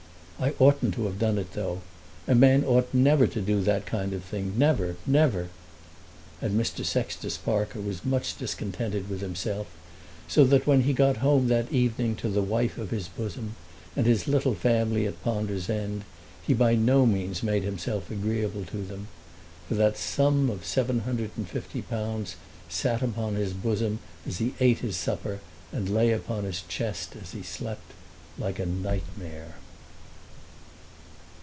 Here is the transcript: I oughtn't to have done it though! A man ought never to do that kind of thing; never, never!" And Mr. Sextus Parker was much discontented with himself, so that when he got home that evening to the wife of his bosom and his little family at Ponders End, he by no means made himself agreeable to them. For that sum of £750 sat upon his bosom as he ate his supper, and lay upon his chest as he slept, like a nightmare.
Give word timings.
I 0.43 0.55
oughtn't 0.57 0.95
to 0.95 1.05
have 1.05 1.19
done 1.19 1.37
it 1.37 1.53
though! 1.53 1.81
A 2.27 2.33
man 2.33 2.63
ought 2.65 2.91
never 2.95 3.27
to 3.27 3.39
do 3.39 3.61
that 3.61 3.85
kind 3.85 4.11
of 4.11 4.23
thing; 4.23 4.57
never, 4.57 4.95
never!" 5.05 5.49
And 6.41 6.59
Mr. 6.59 6.83
Sextus 6.83 7.37
Parker 7.37 7.79
was 7.79 8.03
much 8.03 8.39
discontented 8.39 9.07
with 9.07 9.21
himself, 9.21 9.67
so 10.27 10.43
that 10.45 10.65
when 10.65 10.81
he 10.81 10.93
got 10.93 11.17
home 11.17 11.47
that 11.49 11.71
evening 11.71 12.15
to 12.15 12.27
the 12.27 12.41
wife 12.41 12.79
of 12.79 12.89
his 12.89 13.07
bosom 13.07 13.55
and 13.95 14.07
his 14.07 14.27
little 14.27 14.55
family 14.55 15.05
at 15.05 15.21
Ponders 15.23 15.69
End, 15.69 16.05
he 16.41 16.55
by 16.55 16.73
no 16.73 17.05
means 17.05 17.43
made 17.43 17.61
himself 17.61 18.09
agreeable 18.09 18.65
to 18.65 18.77
them. 18.77 19.09
For 19.67 19.75
that 19.75 19.95
sum 19.95 20.49
of 20.49 20.61
£750 20.63 22.33
sat 22.67 23.03
upon 23.03 23.35
his 23.35 23.53
bosom 23.53 23.99
as 24.25 24.39
he 24.39 24.55
ate 24.59 24.79
his 24.79 24.95
supper, 24.97 25.39
and 25.71 25.87
lay 25.87 26.11
upon 26.11 26.45
his 26.45 26.63
chest 26.67 27.15
as 27.15 27.33
he 27.33 27.43
slept, 27.43 27.91
like 28.39 28.57
a 28.57 28.65
nightmare. 28.65 29.57